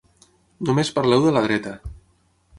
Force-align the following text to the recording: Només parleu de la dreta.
Només 0.69 0.91
parleu 0.95 1.27
de 1.27 1.35
la 1.37 1.45
dreta. 1.45 1.77